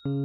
[0.00, 0.16] Shalom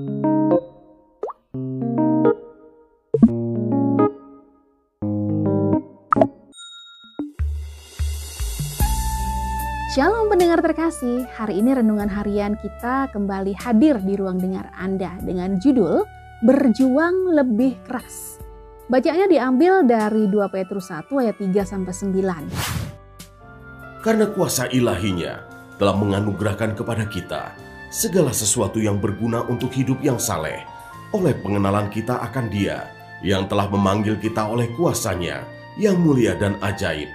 [10.31, 16.07] pendengar terkasih, hari ini renungan harian kita kembali hadir di ruang dengar Anda dengan judul
[16.47, 18.39] Berjuang Lebih Keras.
[18.87, 23.99] Bacaannya diambil dari 2 Petrus 1 ayat 3 sampai 9.
[23.99, 25.43] Karena kuasa ilahinya
[25.75, 30.67] telah menganugerahkan kepada kita segala sesuatu yang berguna untuk hidup yang saleh
[31.15, 32.91] oleh pengenalan kita akan Dia
[33.23, 35.47] yang telah memanggil kita oleh kuasanya
[35.79, 37.07] yang mulia dan ajaib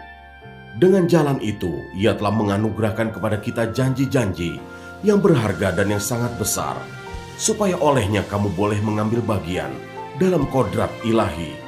[0.79, 4.62] dengan jalan itu, ia telah menganugerahkan kepada kita janji-janji
[5.03, 6.79] yang berharga dan yang sangat besar,
[7.34, 9.75] supaya olehnya kamu boleh mengambil bagian
[10.23, 11.59] dalam kodrat ilahi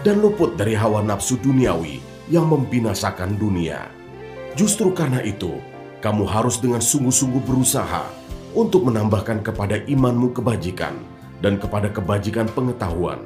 [0.00, 2.00] dan luput dari hawa nafsu duniawi
[2.32, 3.92] yang membinasakan dunia.
[4.56, 5.60] Justru karena itu,
[6.00, 8.25] kamu harus dengan sungguh-sungguh berusaha
[8.56, 10.96] untuk menambahkan kepada imanmu kebajikan
[11.44, 13.20] dan kepada kebajikan pengetahuan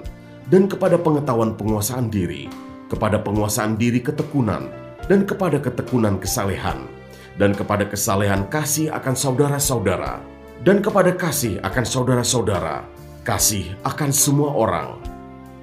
[0.51, 2.51] dan kepada pengetahuan penguasaan diri,
[2.91, 4.67] kepada penguasaan diri ketekunan,
[5.07, 6.91] dan kepada ketekunan kesalehan,
[7.39, 10.19] dan kepada kesalehan kasih akan saudara-saudara,
[10.67, 12.83] dan kepada kasih akan saudara-saudara,
[13.23, 14.99] kasih akan semua orang.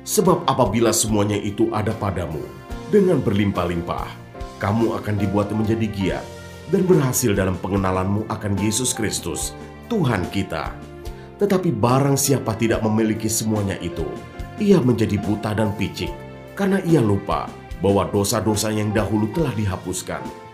[0.08, 2.40] Sebab apabila semuanya itu ada padamu,
[2.88, 4.08] dengan berlimpah-limpah,
[4.64, 6.37] kamu akan dibuat menjadi giat
[6.72, 9.56] dan berhasil dalam pengenalanmu akan Yesus Kristus,
[9.88, 10.72] Tuhan kita.
[11.38, 14.08] Tetapi barang siapa tidak memiliki semuanya itu,
[14.58, 16.10] ia menjadi buta dan picik,
[16.58, 17.46] karena ia lupa
[17.80, 20.47] bahwa dosa-dosa yang dahulu telah dihapuskan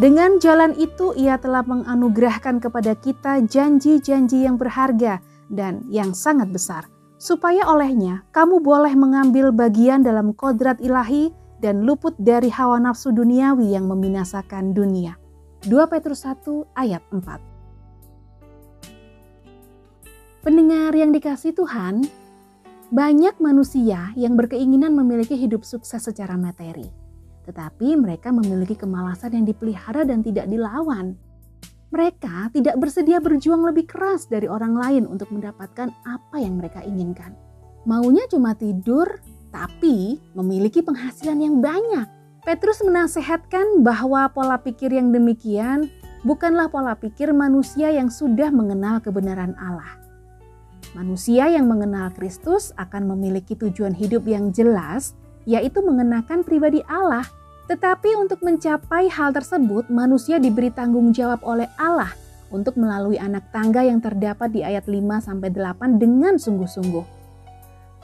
[0.00, 5.20] Dengan jalan itu ia telah menganugerahkan kepada kita janji-janji yang berharga
[5.52, 6.88] dan yang sangat besar,
[7.20, 11.28] supaya olehnya kamu boleh mengambil bagian dalam kodrat ilahi
[11.60, 15.20] dan luput dari hawa nafsu duniawi yang membinasakan dunia.
[15.68, 16.48] 2 Petrus 1
[16.80, 17.20] ayat 4
[20.40, 22.08] Pendengar yang dikasih Tuhan,
[22.88, 26.99] banyak manusia yang berkeinginan memiliki hidup sukses secara materi.
[27.50, 31.18] Tetapi mereka memiliki kemalasan yang dipelihara dan tidak dilawan.
[31.90, 37.34] Mereka tidak bersedia berjuang lebih keras dari orang lain untuk mendapatkan apa yang mereka inginkan.
[37.82, 39.18] Maunya cuma tidur,
[39.50, 42.06] tapi memiliki penghasilan yang banyak.
[42.46, 45.90] Petrus menasehatkan bahwa pola pikir yang demikian
[46.22, 49.98] bukanlah pola pikir manusia yang sudah mengenal kebenaran Allah.
[50.94, 55.18] Manusia yang mengenal Kristus akan memiliki tujuan hidup yang jelas,
[55.50, 57.26] yaitu mengenakan pribadi Allah
[57.70, 62.10] tetapi untuk mencapai hal tersebut, manusia diberi tanggung jawab oleh Allah
[62.50, 67.22] untuk melalui anak tangga yang terdapat di ayat 5 8 dengan sungguh-sungguh.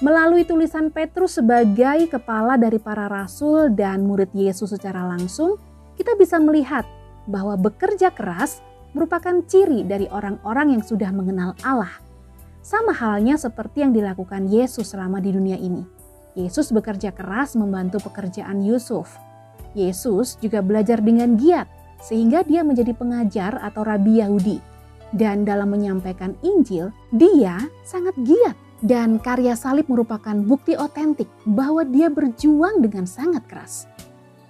[0.07, 5.59] Melalui tulisan Petrus sebagai kepala dari para rasul dan murid Yesus secara langsung,
[5.99, 6.87] kita bisa melihat
[7.27, 8.63] bahwa bekerja keras
[8.95, 11.91] merupakan ciri dari orang-orang yang sudah mengenal Allah.
[12.63, 15.83] Sama halnya seperti yang dilakukan Yesus selama di dunia ini.
[16.39, 19.27] Yesus bekerja keras membantu pekerjaan Yusuf
[19.77, 21.69] Yesus juga belajar dengan giat
[22.01, 24.59] sehingga dia menjadi pengajar atau rabi Yahudi.
[25.15, 32.13] Dan dalam menyampaikan Injil, dia sangat giat dan karya salib merupakan bukti otentik bahwa dia
[32.13, 33.89] berjuang dengan sangat keras.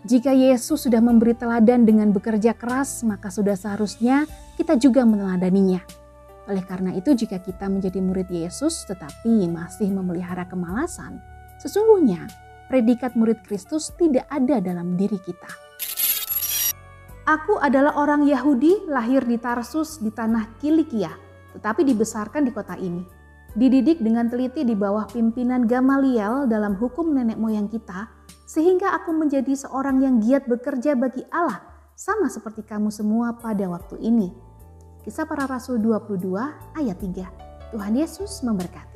[0.06, 5.82] Jika Yesus sudah memberi teladan dengan bekerja keras, maka sudah seharusnya kita juga meneladaninya.
[6.47, 11.19] Oleh karena itu, jika kita menjadi murid Yesus tetapi masih memelihara kemalasan,
[11.58, 12.22] sesungguhnya
[12.66, 15.66] predikat murid Kristus tidak ada dalam diri kita.
[17.27, 21.10] Aku adalah orang Yahudi lahir di Tarsus di tanah Kilikia,
[21.59, 23.03] tetapi dibesarkan di kota ini.
[23.56, 28.06] Dididik dengan teliti di bawah pimpinan Gamaliel dalam hukum nenek moyang kita,
[28.47, 31.66] sehingga aku menjadi seorang yang giat bekerja bagi Allah,
[31.99, 34.31] sama seperti kamu semua pada waktu ini.
[35.02, 36.31] Kisah para Rasul 22
[36.79, 37.75] ayat 3.
[37.75, 38.95] Tuhan Yesus memberkati.